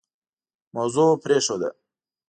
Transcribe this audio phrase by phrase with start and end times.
[0.75, 1.69] موضوع پرېښوده.